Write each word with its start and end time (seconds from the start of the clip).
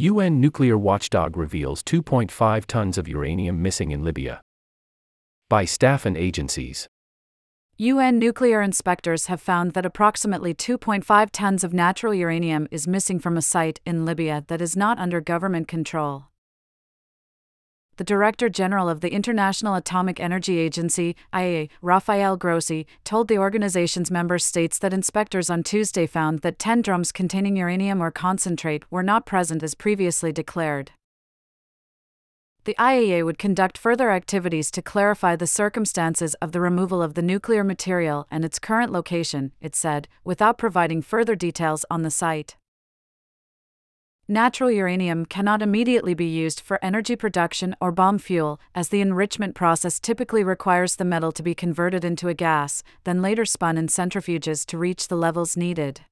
UN 0.00 0.40
nuclear 0.40 0.78
watchdog 0.78 1.36
reveals 1.36 1.82
2.5 1.82 2.66
tons 2.66 2.98
of 2.98 3.08
uranium 3.08 3.60
missing 3.60 3.90
in 3.90 4.04
Libya. 4.04 4.40
By 5.48 5.64
staff 5.64 6.06
and 6.06 6.16
agencies. 6.16 6.86
UN 7.78 8.16
nuclear 8.20 8.62
inspectors 8.62 9.26
have 9.26 9.40
found 9.40 9.72
that 9.72 9.84
approximately 9.84 10.54
2.5 10.54 11.30
tons 11.32 11.64
of 11.64 11.74
natural 11.74 12.14
uranium 12.14 12.68
is 12.70 12.86
missing 12.86 13.18
from 13.18 13.36
a 13.36 13.42
site 13.42 13.80
in 13.84 14.04
Libya 14.04 14.44
that 14.46 14.62
is 14.62 14.76
not 14.76 15.00
under 15.00 15.20
government 15.20 15.66
control 15.66 16.27
the 17.98 18.04
Director 18.04 18.48
General 18.48 18.88
of 18.88 19.00
the 19.00 19.12
International 19.12 19.74
Atomic 19.74 20.20
Energy 20.20 20.58
Agency, 20.58 21.16
IAEA, 21.34 21.68
Rafael 21.82 22.36
Grossi, 22.36 22.86
told 23.02 23.26
the 23.26 23.38
organization's 23.38 24.08
member 24.08 24.38
states 24.38 24.78
that 24.78 24.94
inspectors 24.94 25.50
on 25.50 25.64
Tuesday 25.64 26.06
found 26.06 26.42
that 26.42 26.60
10 26.60 26.80
drums 26.80 27.10
containing 27.10 27.56
uranium 27.56 28.00
ore 28.00 28.12
concentrate 28.12 28.84
were 28.88 29.02
not 29.02 29.26
present 29.26 29.64
as 29.64 29.74
previously 29.74 30.30
declared. 30.30 30.92
The 32.64 32.76
IAEA 32.78 33.24
would 33.24 33.38
conduct 33.38 33.76
further 33.76 34.12
activities 34.12 34.70
to 34.72 34.82
clarify 34.82 35.34
the 35.34 35.46
circumstances 35.48 36.34
of 36.34 36.52
the 36.52 36.60
removal 36.60 37.02
of 37.02 37.14
the 37.14 37.22
nuclear 37.22 37.64
material 37.64 38.28
and 38.30 38.44
its 38.44 38.60
current 38.60 38.92
location, 38.92 39.50
it 39.60 39.74
said, 39.74 40.06
without 40.22 40.56
providing 40.56 41.02
further 41.02 41.34
details 41.34 41.84
on 41.90 42.02
the 42.02 42.10
site 42.12 42.56
natural 44.28 44.70
uranium 44.70 45.24
cannot 45.24 45.62
immediately 45.62 46.12
be 46.12 46.26
used 46.26 46.60
for 46.60 46.78
energy 46.84 47.16
production 47.16 47.74
or 47.80 47.90
bomb 47.90 48.18
fuel, 48.18 48.60
as 48.74 48.90
the 48.90 49.00
enrichment 49.00 49.54
process 49.54 49.98
typically 49.98 50.44
requires 50.44 50.96
the 50.96 51.04
metal 51.04 51.32
to 51.32 51.42
be 51.42 51.54
converted 51.54 52.04
into 52.04 52.28
a 52.28 52.34
gas, 52.34 52.82
then 53.04 53.22
later 53.22 53.44
spun 53.44 53.78
in 53.78 53.86
centrifuges 53.86 54.66
to 54.66 54.76
reach 54.76 55.08
the 55.08 55.16
levels 55.16 55.56
needed. 55.56 56.02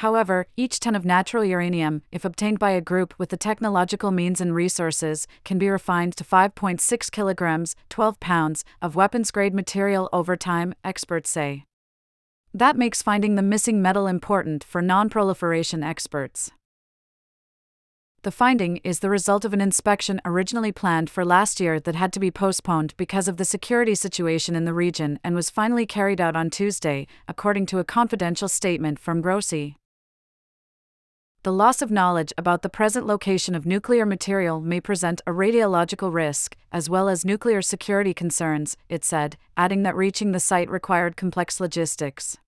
However, 0.00 0.46
each 0.56 0.78
ton 0.78 0.94
of 0.94 1.06
natural 1.06 1.42
uranium, 1.42 2.02
if 2.12 2.24
obtained 2.24 2.58
by 2.58 2.72
a 2.72 2.82
group 2.82 3.14
with 3.18 3.30
the 3.30 3.38
technological 3.38 4.10
means 4.10 4.42
and 4.42 4.54
resources, 4.54 5.26
can 5.42 5.58
be 5.58 5.70
refined 5.70 6.16
to 6.18 6.24
5.6 6.24 7.10
kilograms, 7.10 7.74
12 7.88 8.20
pounds, 8.20 8.64
of 8.82 8.94
weapons 8.94 9.30
grade 9.30 9.54
material 9.54 10.10
over 10.12 10.36
time, 10.36 10.74
experts 10.84 11.30
say. 11.30 11.64
That 12.56 12.78
makes 12.78 13.02
finding 13.02 13.34
the 13.34 13.42
missing 13.42 13.82
metal 13.82 14.06
important 14.06 14.64
for 14.64 14.80
non-proliferation 14.80 15.82
experts. 15.82 16.52
The 18.22 18.30
finding 18.30 18.78
is 18.78 19.00
the 19.00 19.10
result 19.10 19.44
of 19.44 19.52
an 19.52 19.60
inspection 19.60 20.22
originally 20.24 20.72
planned 20.72 21.10
for 21.10 21.22
last 21.22 21.60
year 21.60 21.78
that 21.80 21.94
had 21.94 22.14
to 22.14 22.18
be 22.18 22.30
postponed 22.30 22.94
because 22.96 23.28
of 23.28 23.36
the 23.36 23.44
security 23.44 23.94
situation 23.94 24.56
in 24.56 24.64
the 24.64 24.72
region 24.72 25.20
and 25.22 25.34
was 25.34 25.50
finally 25.50 25.84
carried 25.84 26.18
out 26.18 26.34
on 26.34 26.48
Tuesday, 26.48 27.06
according 27.28 27.66
to 27.66 27.78
a 27.78 27.84
confidential 27.84 28.48
statement 28.48 28.98
from 28.98 29.20
Grossi. 29.20 29.76
The 31.42 31.52
loss 31.52 31.82
of 31.82 31.90
knowledge 31.90 32.32
about 32.38 32.62
the 32.62 32.70
present 32.70 33.06
location 33.06 33.54
of 33.54 33.66
nuclear 33.66 34.06
material 34.06 34.62
may 34.62 34.80
present 34.80 35.20
a 35.26 35.32
radiological 35.32 36.10
risk, 36.10 36.56
as 36.72 36.88
well 36.88 37.10
as 37.10 37.22
nuclear 37.22 37.60
security 37.60 38.14
concerns, 38.14 38.78
it 38.88 39.04
said, 39.04 39.36
adding 39.58 39.82
that 39.82 39.94
reaching 39.94 40.32
the 40.32 40.40
site 40.40 40.70
required 40.70 41.18
complex 41.18 41.60
logistics. 41.60 42.38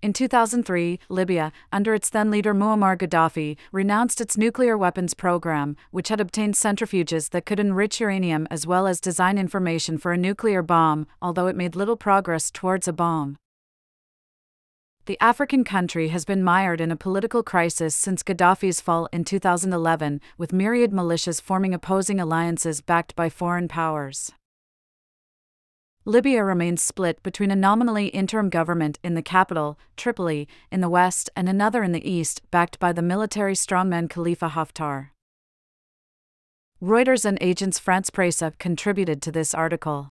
In 0.00 0.12
2003, 0.12 1.00
Libya, 1.08 1.50
under 1.72 1.92
its 1.92 2.08
then 2.08 2.30
leader 2.30 2.54
Muammar 2.54 2.96
Gaddafi, 2.96 3.56
renounced 3.72 4.20
its 4.20 4.38
nuclear 4.38 4.78
weapons 4.78 5.12
program, 5.12 5.76
which 5.90 6.08
had 6.08 6.20
obtained 6.20 6.54
centrifuges 6.54 7.30
that 7.30 7.44
could 7.44 7.58
enrich 7.58 7.98
uranium 7.98 8.46
as 8.48 8.64
well 8.64 8.86
as 8.86 9.00
design 9.00 9.38
information 9.38 9.98
for 9.98 10.12
a 10.12 10.16
nuclear 10.16 10.62
bomb, 10.62 11.08
although 11.20 11.48
it 11.48 11.56
made 11.56 11.74
little 11.74 11.96
progress 11.96 12.52
towards 12.52 12.86
a 12.86 12.92
bomb. 12.92 13.38
The 15.06 15.18
African 15.20 15.64
country 15.64 16.08
has 16.08 16.24
been 16.24 16.44
mired 16.44 16.80
in 16.80 16.92
a 16.92 16.96
political 16.96 17.42
crisis 17.42 17.96
since 17.96 18.22
Gaddafi's 18.22 18.80
fall 18.80 19.08
in 19.12 19.24
2011, 19.24 20.20
with 20.36 20.52
myriad 20.52 20.92
militias 20.92 21.42
forming 21.42 21.74
opposing 21.74 22.20
alliances 22.20 22.80
backed 22.80 23.16
by 23.16 23.28
foreign 23.28 23.66
powers. 23.66 24.30
Libya 26.08 26.42
remains 26.42 26.82
split 26.82 27.22
between 27.22 27.50
a 27.50 27.54
nominally 27.54 28.06
interim 28.06 28.48
government 28.48 28.98
in 29.04 29.12
the 29.12 29.20
capital, 29.20 29.78
Tripoli, 29.94 30.48
in 30.72 30.80
the 30.80 30.88
west, 30.88 31.28
and 31.36 31.50
another 31.50 31.82
in 31.82 31.92
the 31.92 32.10
east, 32.10 32.40
backed 32.50 32.78
by 32.78 32.94
the 32.94 33.02
military 33.02 33.52
strongman 33.52 34.08
Khalifa 34.08 34.48
Haftar. 34.48 35.10
Reuters 36.82 37.26
and 37.26 37.38
Agence 37.40 37.78
France 37.78 38.08
Presse 38.08 38.42
contributed 38.58 39.20
to 39.20 39.30
this 39.30 39.52
article. 39.52 40.08